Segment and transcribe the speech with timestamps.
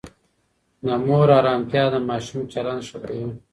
[0.85, 3.25] د مور آرامتیا د ماشوم چلند ښه کوي.